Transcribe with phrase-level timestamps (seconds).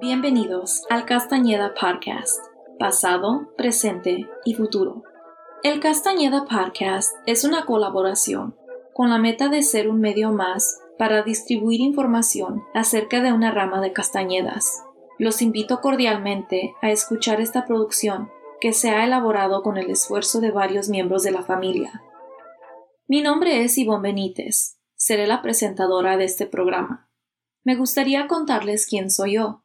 [0.00, 2.44] Bienvenidos al Castañeda Podcast,
[2.78, 5.02] pasado, presente y futuro.
[5.62, 8.56] El Castañeda Podcast es una colaboración
[8.94, 13.80] con la meta de ser un medio más para distribuir información acerca de una rama
[13.80, 14.82] de castañedas.
[15.18, 20.50] Los invito cordialmente a escuchar esta producción que se ha elaborado con el esfuerzo de
[20.50, 22.02] varios miembros de la familia.
[23.06, 24.78] Mi nombre es Ivonne Benítez.
[24.94, 27.09] Seré la presentadora de este programa.
[27.62, 29.64] Me gustaría contarles quién soy yo.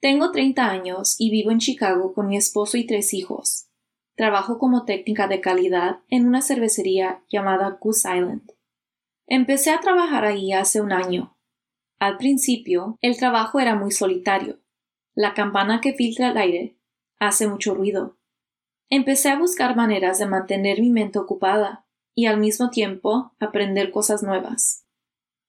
[0.00, 3.68] Tengo 30 años y vivo en Chicago con mi esposo y tres hijos.
[4.16, 8.52] Trabajo como técnica de calidad en una cervecería llamada Goose Island.
[9.26, 11.36] Empecé a trabajar ahí hace un año.
[11.98, 14.58] Al principio, el trabajo era muy solitario.
[15.14, 16.78] La campana que filtra el aire
[17.18, 18.16] hace mucho ruido.
[18.88, 24.22] Empecé a buscar maneras de mantener mi mente ocupada y al mismo tiempo aprender cosas
[24.22, 24.86] nuevas.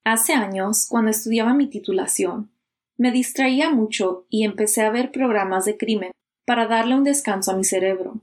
[0.03, 2.49] Hace años, cuando estudiaba mi titulación,
[2.97, 6.11] me distraía mucho y empecé a ver programas de crimen
[6.45, 8.21] para darle un descanso a mi cerebro.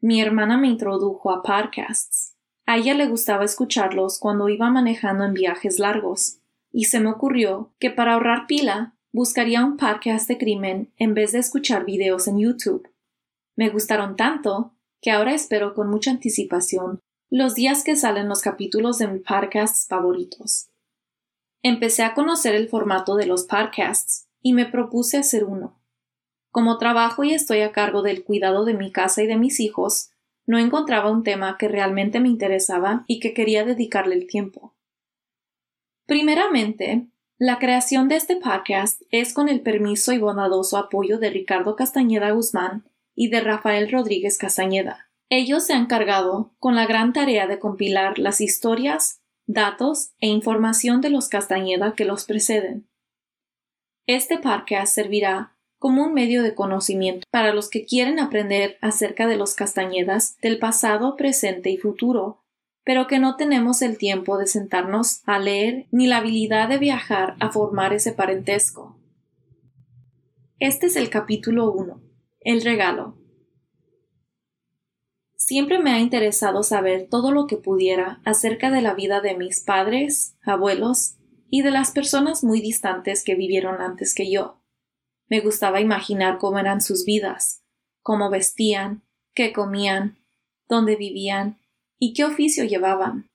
[0.00, 2.36] Mi hermana me introdujo a podcasts.
[2.66, 6.38] A ella le gustaba escucharlos cuando iba manejando en viajes largos
[6.72, 11.32] y se me ocurrió que para ahorrar pila buscaría un podcast de crimen en vez
[11.32, 12.88] de escuchar videos en YouTube.
[13.56, 18.98] Me gustaron tanto que ahora espero con mucha anticipación los días que salen los capítulos
[18.98, 20.71] de mis podcasts favoritos.
[21.62, 25.80] Empecé a conocer el formato de los podcasts y me propuse hacer uno.
[26.50, 30.10] Como trabajo y estoy a cargo del cuidado de mi casa y de mis hijos,
[30.44, 34.74] no encontraba un tema que realmente me interesaba y que quería dedicarle el tiempo.
[36.06, 37.06] Primeramente,
[37.38, 42.32] la creación de este podcast es con el permiso y bondadoso apoyo de Ricardo Castañeda
[42.32, 45.08] Guzmán y de Rafael Rodríguez Castañeda.
[45.28, 51.00] Ellos se han cargado con la gran tarea de compilar las historias, datos e información
[51.00, 52.88] de los Castañeda que los preceden.
[54.06, 59.36] Este podcast servirá como un medio de conocimiento para los que quieren aprender acerca de
[59.36, 62.42] los Castañedas del pasado, presente y futuro
[62.84, 67.36] pero que no tenemos el tiempo de sentarnos a leer ni la habilidad de viajar
[67.40, 68.96] a formar ese parentesco.
[70.58, 72.00] Este es el capítulo 1.
[72.40, 73.16] El regalo.
[75.52, 79.60] Siempre me ha interesado saber todo lo que pudiera acerca de la vida de mis
[79.60, 81.16] padres, abuelos
[81.50, 84.62] y de las personas muy distantes que vivieron antes que yo.
[85.28, 87.62] Me gustaba imaginar cómo eran sus vidas,
[88.00, 89.02] cómo vestían,
[89.34, 90.16] qué comían,
[90.70, 91.58] dónde vivían
[91.98, 93.28] y qué oficio llevaban.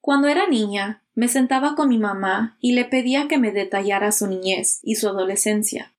[0.00, 4.26] Cuando era niña, me sentaba con mi mamá y le pedía que me detallara su
[4.26, 5.92] niñez y su adolescencia.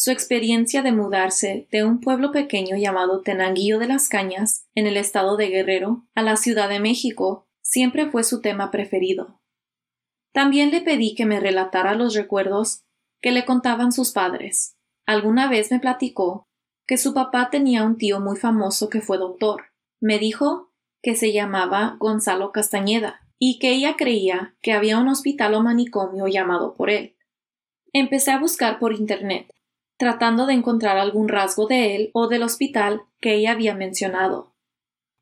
[0.00, 4.96] Su experiencia de mudarse de un pueblo pequeño llamado Tenanguillo de las Cañas, en el
[4.96, 9.40] estado de Guerrero, a la Ciudad de México, siempre fue su tema preferido.
[10.32, 12.84] También le pedí que me relatara los recuerdos
[13.20, 14.76] que le contaban sus padres.
[15.04, 16.46] Alguna vez me platicó
[16.86, 19.64] que su papá tenía un tío muy famoso que fue doctor.
[20.00, 20.70] Me dijo
[21.02, 26.28] que se llamaba Gonzalo Castañeda y que ella creía que había un hospital o manicomio
[26.28, 27.16] llamado por él.
[27.92, 29.52] Empecé a buscar por Internet,
[29.98, 34.54] tratando de encontrar algún rasgo de él o del hospital que ella había mencionado.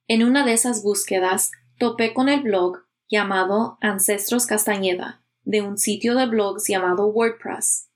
[0.06, 6.14] En una de esas búsquedas topé con el blog llamado Ancestros Castañeda, de un sitio
[6.14, 7.90] de blogs llamado WordPress.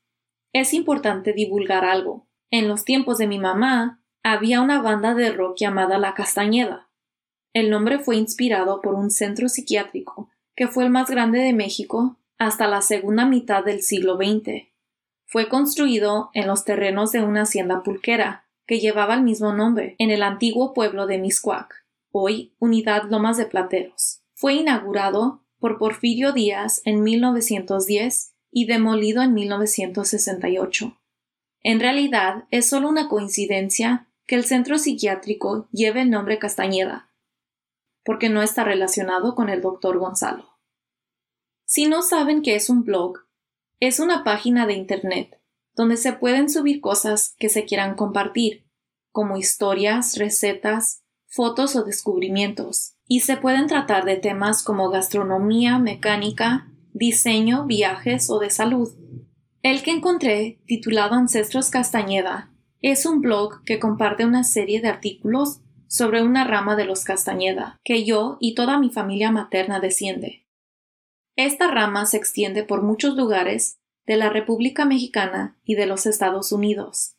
[0.53, 2.27] Es importante divulgar algo.
[2.49, 6.91] En los tiempos de mi mamá había una banda de rock llamada La Castañeda,
[7.53, 12.17] el nombre fue inspirado por un centro psiquiátrico que fue el más grande de México
[12.37, 14.70] hasta la segunda mitad del siglo XX.
[15.31, 20.09] Fue construido en los terrenos de una hacienda pulquera que llevaba el mismo nombre en
[20.09, 24.23] el antiguo pueblo de Miscuac, hoy Unidad Lomas de Plateros.
[24.33, 30.99] Fue inaugurado por Porfirio Díaz en 1910 y demolido en 1968.
[31.61, 37.09] En realidad es solo una coincidencia que el centro psiquiátrico lleve el nombre Castañeda,
[38.03, 40.49] porque no está relacionado con el doctor Gonzalo.
[41.63, 43.30] Si no saben qué es un blog,
[43.81, 45.41] es una página de Internet
[45.75, 48.65] donde se pueden subir cosas que se quieran compartir,
[49.11, 56.67] como historias, recetas, fotos o descubrimientos, y se pueden tratar de temas como gastronomía, mecánica,
[56.93, 58.91] diseño, viajes o de salud.
[59.63, 62.51] El que encontré, titulado Ancestros Castañeda,
[62.81, 67.79] es un blog que comparte una serie de artículos sobre una rama de los Castañeda,
[67.83, 70.45] que yo y toda mi familia materna desciende.
[71.35, 76.51] Esta rama se extiende por muchos lugares de la República Mexicana y de los Estados
[76.51, 77.15] Unidos.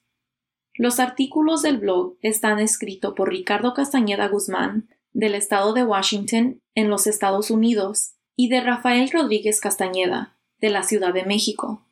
[0.74, 6.88] Los artículos del blog están escritos por Ricardo Castañeda Guzmán, del estado de Washington, en
[6.88, 11.86] los Estados Unidos, y de Rafael Rodríguez Castañeda, de la Ciudad de México.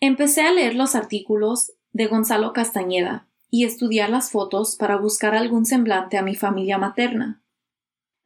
[0.00, 5.64] Empecé a leer los artículos de Gonzalo Castañeda y estudiar las fotos para buscar algún
[5.64, 7.42] semblante a mi familia materna.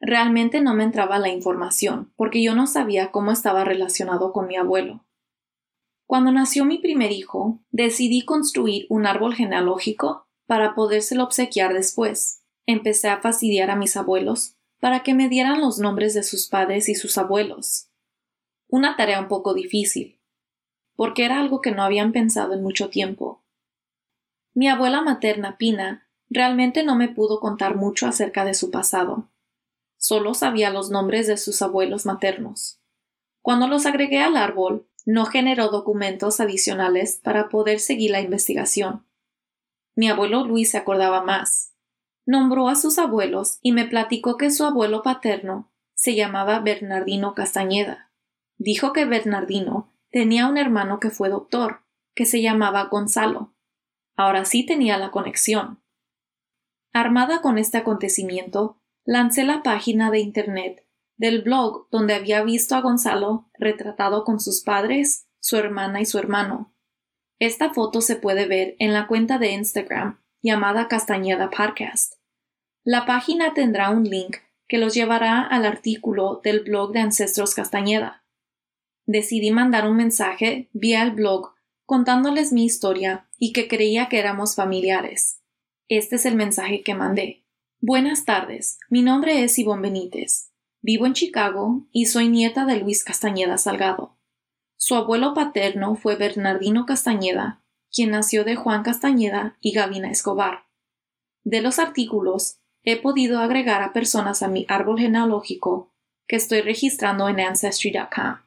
[0.00, 4.56] Realmente no me entraba la información, porque yo no sabía cómo estaba relacionado con mi
[4.56, 5.04] abuelo.
[6.06, 12.42] Cuando nació mi primer hijo, decidí construir un árbol genealógico para podérselo obsequiar después.
[12.66, 16.88] Empecé a fastidiar a mis abuelos para que me dieran los nombres de sus padres
[16.88, 17.90] y sus abuelos.
[18.68, 20.18] Una tarea un poco difícil,
[20.96, 23.44] porque era algo que no habían pensado en mucho tiempo.
[24.54, 29.28] Mi abuela materna, Pina, realmente no me pudo contar mucho acerca de su pasado.
[30.00, 32.80] Solo sabía los nombres de sus abuelos maternos.
[33.42, 39.06] Cuando los agregué al árbol, no generó documentos adicionales para poder seguir la investigación.
[39.94, 41.74] Mi abuelo Luis se acordaba más.
[42.24, 48.10] Nombró a sus abuelos y me platicó que su abuelo paterno se llamaba Bernardino Castañeda.
[48.56, 51.82] Dijo que Bernardino tenía un hermano que fue doctor,
[52.14, 53.52] que se llamaba Gonzalo.
[54.16, 55.82] Ahora sí tenía la conexión.
[56.94, 58.80] Armada con este acontecimiento,
[59.10, 60.86] lancé la página de Internet
[61.16, 66.16] del blog donde había visto a Gonzalo retratado con sus padres, su hermana y su
[66.16, 66.72] hermano.
[67.40, 72.20] Esta foto se puede ver en la cuenta de Instagram llamada Castañeda Podcast.
[72.84, 74.36] La página tendrá un link
[74.68, 78.24] que los llevará al artículo del blog de Ancestros Castañeda.
[79.06, 81.54] Decidí mandar un mensaje vía el blog
[81.84, 85.40] contándoles mi historia y que creía que éramos familiares.
[85.88, 87.42] Este es el mensaje que mandé.
[87.82, 90.50] Buenas tardes, mi nombre es Ivonne Benítez.
[90.82, 94.18] Vivo en Chicago y soy nieta de Luis Castañeda Salgado.
[94.76, 100.66] Su abuelo paterno fue Bernardino Castañeda, quien nació de Juan Castañeda y Gavina Escobar.
[101.42, 105.94] De los artículos he podido agregar a personas a mi árbol genealógico
[106.26, 108.40] que estoy registrando en Ancestry.com.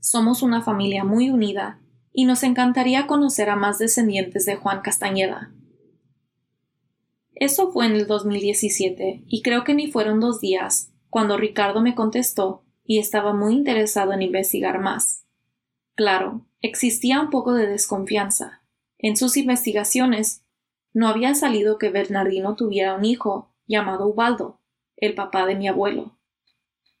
[0.00, 1.78] Somos una familia muy unida
[2.10, 5.52] y nos encantaría conocer a más descendientes de Juan Castañeda.
[7.42, 11.96] Eso fue en el 2017 y creo que ni fueron dos días cuando Ricardo me
[11.96, 15.26] contestó y estaba muy interesado en investigar más.
[15.96, 18.62] Claro, existía un poco de desconfianza.
[18.96, 20.44] En sus investigaciones
[20.92, 24.60] no había salido que Bernardino tuviera un hijo llamado Ubaldo,
[24.96, 26.16] el papá de mi abuelo.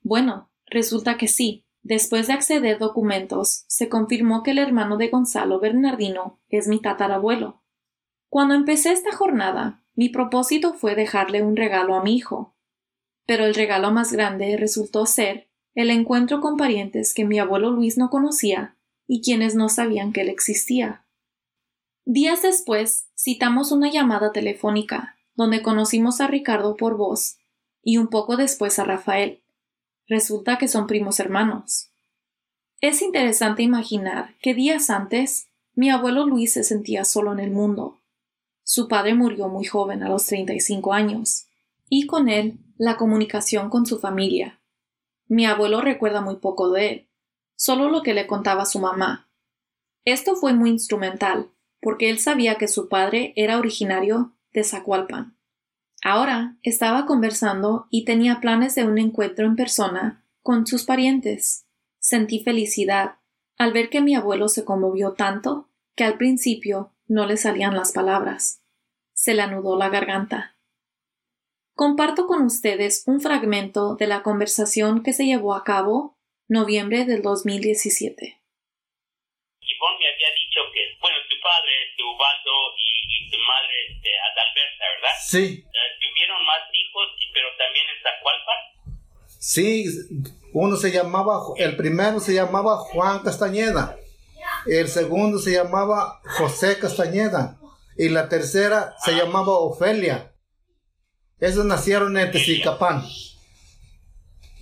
[0.00, 1.68] Bueno, resulta que sí.
[1.82, 7.62] Después de acceder documentos, se confirmó que el hermano de Gonzalo Bernardino es mi tatarabuelo.
[8.28, 12.54] Cuando empecé esta jornada, mi propósito fue dejarle un regalo a mi hijo,
[13.26, 17.96] pero el regalo más grande resultó ser el encuentro con parientes que mi abuelo Luis
[17.96, 21.04] no conocía y quienes no sabían que él existía.
[22.04, 27.38] Días después citamos una llamada telefónica, donde conocimos a Ricardo por voz
[27.82, 29.42] y un poco después a Rafael.
[30.08, 31.90] Resulta que son primos hermanos.
[32.80, 38.01] Es interesante imaginar que días antes mi abuelo Luis se sentía solo en el mundo.
[38.64, 41.46] Su padre murió muy joven a los 35 años,
[41.88, 44.60] y con él la comunicación con su familia.
[45.26, 47.08] Mi abuelo recuerda muy poco de él,
[47.56, 49.28] solo lo que le contaba su mamá.
[50.04, 51.50] Esto fue muy instrumental,
[51.80, 55.36] porque él sabía que su padre era originario de Zacualpan.
[56.02, 61.66] Ahora estaba conversando y tenía planes de un encuentro en persona con sus parientes.
[61.98, 63.16] Sentí felicidad
[63.56, 67.92] al ver que mi abuelo se conmovió tanto que al principio no le salían las
[67.92, 68.62] palabras.
[69.14, 70.56] Se le anudó la garganta
[71.74, 76.16] comparto con ustedes un fragmento de la conversación que se llevó a cabo
[76.48, 78.22] noviembre del 2017.
[79.60, 84.84] Ivonne me había dicho que, bueno, tu padre, tu Ubaldo y, tu madre, este, Adalberta,
[84.94, 85.16] ¿verdad?
[85.26, 85.64] Sí.
[85.64, 88.60] Eh, ¿Tuvieron más hijos, pero también en Zacualpan?
[89.40, 89.84] Sí,
[90.52, 93.96] uno se llamaba, el primero se llamaba Juan Castañeda,
[94.66, 97.58] el segundo se llamaba José Castañeda
[97.96, 100.32] y la tercera se llamaba Ofelia.
[101.40, 103.04] Esos nacieron en Tezicapán.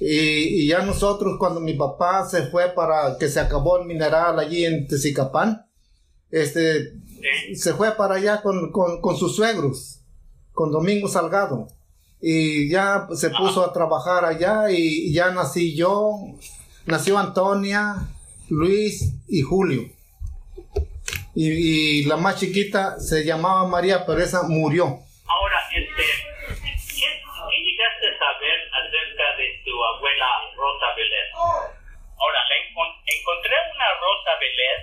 [0.01, 4.65] Y, ya nosotros, cuando mi papá se fue para que se acabó el mineral allí
[4.65, 5.67] en Tezicapán,
[6.31, 6.95] este,
[7.55, 10.01] se fue para allá con, sus suegros,
[10.53, 11.69] con Domingo Salgado.
[12.19, 16.17] Y ya se puso a trabajar allá y ya nací yo,
[16.87, 18.09] nació Antonia,
[18.51, 19.89] Luis y Julio.
[21.35, 25.01] Y, y la más chiquita se llamaba María, pero esa murió.
[30.01, 30.27] abuela
[30.57, 31.29] Rosa Belén.
[31.35, 32.41] Ahora,
[33.07, 34.81] encontré una Rosa Belén.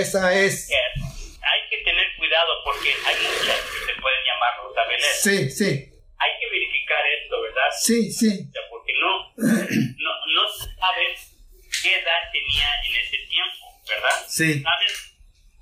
[0.00, 0.70] Esa es.
[0.70, 5.14] hay que tener cuidado porque hay muchas que se pueden llamar Rosa Belén.
[5.20, 5.92] Sí, sí.
[6.18, 7.70] Hay que verificar esto, ¿verdad?
[7.78, 8.50] Sí, sí.
[8.70, 11.36] porque no, no, no sabes
[11.82, 13.66] qué edad tenía en ese tiempo,
[14.06, 14.26] ¿verdad?
[14.28, 14.62] Sí.
[14.62, 15.16] ¿Sabes,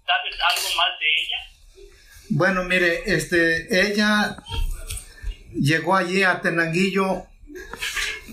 [0.06, 1.54] ¿Sabes algo más de ella?
[2.30, 4.36] Bueno, mire, este, ella
[5.52, 7.26] llegó allí a Tenanguillo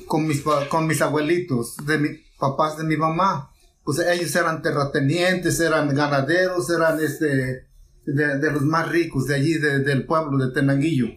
[0.08, 3.52] con mis, con mis abuelitos, de mi, papás de mi mamá.
[3.84, 7.68] Pues ellos eran terratenientes, eran ganaderos, eran este,
[8.06, 11.08] de, los más ricos de allí, del pueblo de Tenanguillo.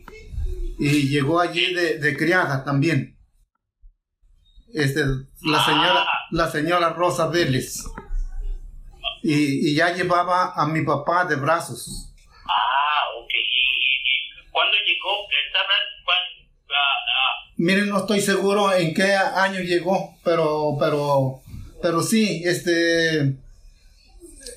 [0.79, 3.19] Y llegó allí de, criada también.
[4.73, 5.05] Este,
[5.43, 7.85] la señora, la señora Rosa Vélez.
[9.25, 12.12] Y, y, ya llevaba a mi papá de brazos.
[12.45, 13.31] Ah, ok.
[13.33, 15.26] ¿Y, cuándo llegó?
[17.57, 21.40] Miren, no estoy seguro en qué año llegó, pero, pero,
[21.81, 23.37] pero sí, este,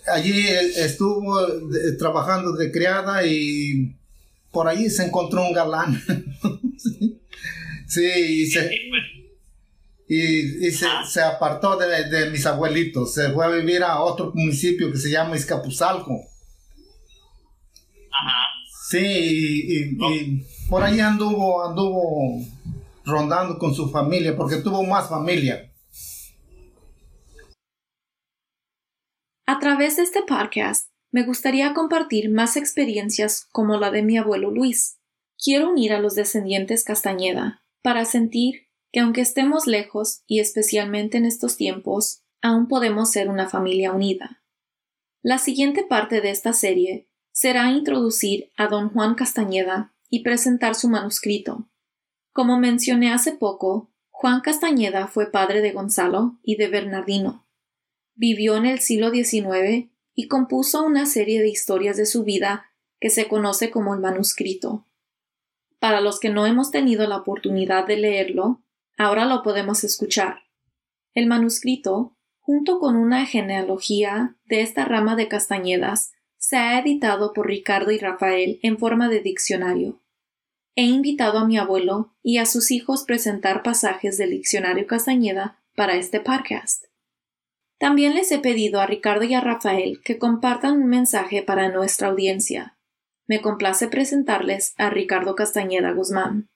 [0.07, 1.39] allí estuvo
[2.00, 3.95] trabajando de criada y
[4.51, 6.01] por ahí se encontró un galán.
[7.88, 8.67] sí, y se,
[10.09, 15.11] y, se, apartó de, mis abuelitos, se fue a vivir a otro municipio que se
[15.11, 16.13] llama Izcapuzalco.
[18.11, 18.37] Ajá.
[18.89, 19.97] Sí, y,
[20.69, 22.41] por ahí anduvo, anduvo
[23.03, 25.71] rondando con su familia, porque tuvo más familia.
[29.45, 34.51] A través de este podcast, me gustaría compartir más experiencias como la de mi abuelo
[34.51, 34.99] Luis.
[35.41, 41.25] Quiero unir a los descendientes Castañeda para sentir que aunque estemos lejos y especialmente en
[41.25, 44.44] estos tiempos, aún podemos ser una familia unida.
[45.22, 50.89] La siguiente parte de esta serie será introducir a don Juan Castañeda y presentar su
[50.89, 51.70] manuscrito,
[52.38, 57.48] como mencioné hace poco, Juan Castañeda fue padre de Gonzalo y de Bernardino.
[58.13, 62.67] Vivió en el siglo XIX y compuso una serie de historias de su vida
[63.00, 64.86] que se conoce como el manuscrito.
[65.79, 68.62] Para los que no hemos tenido la oportunidad de leerlo,
[68.97, 70.43] ahora lo podemos escuchar.
[71.13, 77.47] El manuscrito, junto con una genealogía de esta rama de Castañedas, se ha editado por
[77.47, 80.01] Ricardo y Rafael en forma de diccionario.
[80.75, 85.95] He invitado a mi abuelo y a sus hijos presentar pasajes del diccionario Castañeda para
[85.95, 86.85] este podcast.
[87.79, 92.07] También les he pedido a Ricardo y a Rafael que compartan un mensaje para nuestra
[92.09, 92.77] audiencia.
[93.27, 96.49] Me complace presentarles a Ricardo Castañeda Guzmán.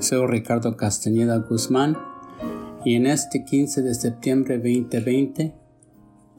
[0.00, 1.98] Soy Ricardo Castañeda Guzmán
[2.84, 5.54] y en este 15 de septiembre 2020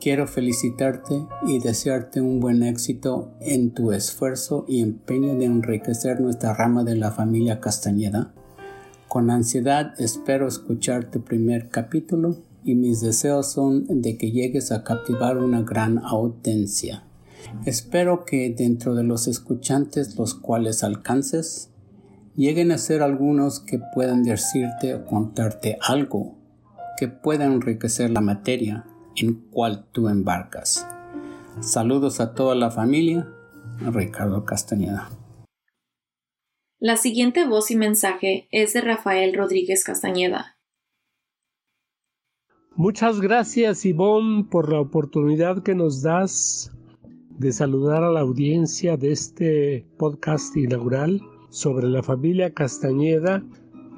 [0.04, 6.54] Quiero felicitarte y desearte un buen éxito en tu esfuerzo y empeño de enriquecer nuestra
[6.54, 8.34] rama de la familia Castañeda.
[9.08, 14.84] Con ansiedad espero escuchar tu primer capítulo y mis deseos son de que llegues a
[14.84, 17.04] captivar una gran audiencia.
[17.66, 21.70] Espero que dentro de los escuchantes los cuales alcances,
[22.36, 26.38] lleguen a ser algunos que puedan decirte o contarte algo
[26.98, 28.86] que pueda enriquecer la materia
[29.16, 30.88] en cual tú embarcas.
[31.60, 33.28] Saludos a toda la familia.
[33.80, 35.10] Ricardo Castañeda.
[36.80, 40.58] La siguiente voz y mensaje es de Rafael Rodríguez Castañeda.
[42.76, 46.72] Muchas gracias Ivonne por la oportunidad que nos das
[47.30, 51.22] de saludar a la audiencia de este podcast inaugural
[51.54, 53.44] sobre la familia Castañeda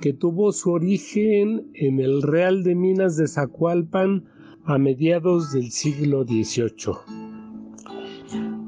[0.01, 4.25] que tuvo su origen en el Real de Minas de Zacualpan
[4.65, 6.95] a mediados del siglo XVIII.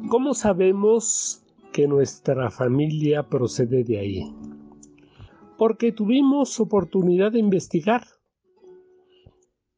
[0.08, 4.34] ¿Cómo sabemos que nuestra familia procede de ahí?
[5.58, 8.06] Porque tuvimos oportunidad de investigar.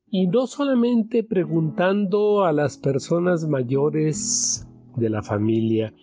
[0.06, 5.96] Y no solamente preguntando a las personas mayores de la familia,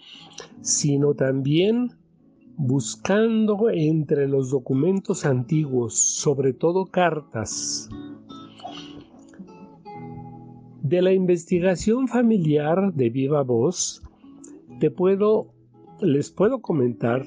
[0.60, 1.92] sino también
[2.56, 7.88] buscando entre los documentos antiguos, sobre todo cartas,
[10.82, 14.02] de la investigación familiar de viva voz,
[14.78, 15.52] te puedo,
[16.00, 17.26] les puedo comentar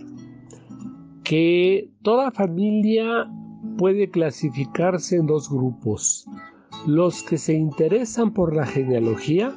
[1.24, 3.29] que toda familia
[3.77, 6.25] puede clasificarse en dos grupos,
[6.88, 9.53] los que se interesan por la genealogía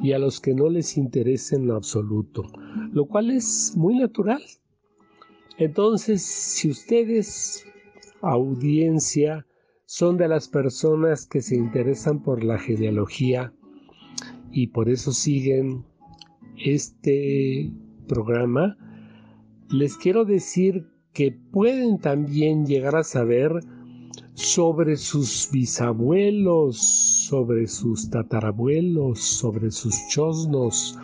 [0.00, 2.44] y a los que no les interesa en lo absoluto,
[2.92, 4.42] lo cual es muy natural.
[5.60, 7.66] Entonces, si ustedes,
[8.22, 9.46] audiencia,
[9.84, 13.52] son de las personas que se interesan por la genealogía
[14.50, 15.84] y por eso siguen
[16.56, 17.70] este
[18.08, 18.78] programa,
[19.68, 23.52] les quiero decir que pueden también llegar a saber
[24.32, 26.78] sobre sus bisabuelos,
[27.28, 30.98] sobre sus tatarabuelos, sobre sus chosnos,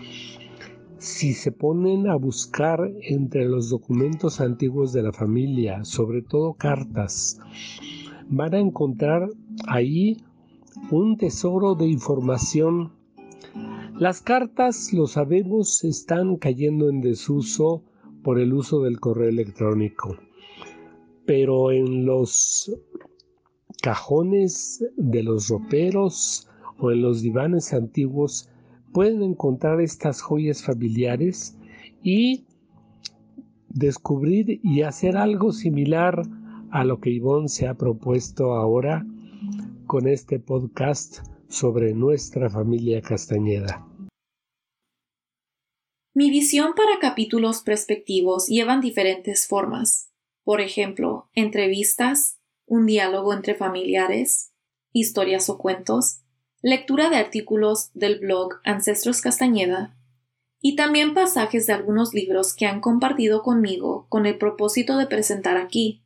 [1.06, 7.38] si se ponen a buscar entre los documentos antiguos de la familia, sobre todo cartas,
[8.28, 9.30] van a encontrar
[9.68, 10.16] ahí
[10.90, 12.92] un tesoro de información.
[13.96, 17.84] Las cartas, lo sabemos, están cayendo en desuso
[18.24, 20.16] por el uso del correo electrónico.
[21.24, 22.72] Pero en los
[23.80, 26.48] cajones de los roperos
[26.78, 28.50] o en los divanes antiguos
[28.96, 31.54] pueden encontrar estas joyas familiares
[32.02, 32.46] y
[33.68, 36.22] descubrir y hacer algo similar
[36.70, 39.04] a lo que Ivonne se ha propuesto ahora
[39.86, 43.86] con este podcast sobre nuestra familia Castañeda.
[46.14, 50.10] Mi visión para capítulos perspectivos llevan diferentes formas.
[50.42, 54.54] Por ejemplo, entrevistas, un diálogo entre familiares,
[54.94, 56.22] historias o cuentos,
[56.66, 59.94] lectura de artículos del blog Ancestros Castañeda
[60.60, 65.58] y también pasajes de algunos libros que han compartido conmigo con el propósito de presentar
[65.58, 66.02] aquí.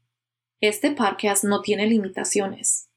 [0.61, 2.91] Este podcast no tiene limitaciones.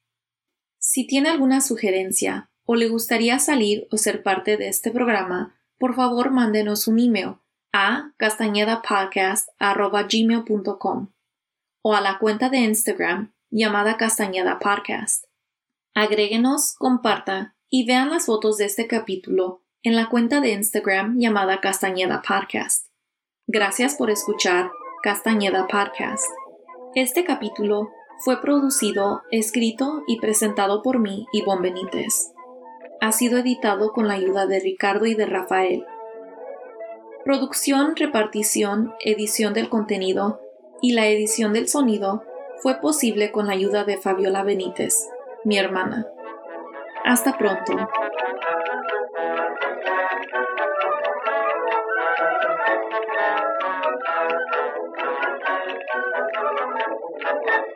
[0.77, 5.95] Si tiene alguna sugerencia o le gustaría salir o ser parte de este programa, por
[5.95, 7.35] favor mándenos un email
[7.71, 11.07] a castañedapodcast.gmail.com
[11.81, 15.27] o a la cuenta de Instagram llamada Castañeda Podcast.
[15.95, 21.59] Agréguenos, comparta y vean las fotos de este capítulo en la cuenta de Instagram llamada
[21.59, 22.85] Castañeda Podcast.
[23.47, 24.69] Gracias por escuchar
[25.01, 26.23] Castañeda Podcast.
[26.93, 27.89] Este capítulo
[28.23, 32.31] fue producido, escrito y presentado por mí, Ivonne Benítez.
[33.01, 35.83] Ha sido editado con la ayuda de Ricardo y de Rafael.
[37.25, 40.41] Producción, repartición, edición del contenido
[40.79, 42.21] y la edición del sonido
[42.61, 45.09] fue posible con la ayuda de Fabiola Benítez,
[45.43, 46.05] mi hermana.
[47.03, 47.73] Hasta pronto.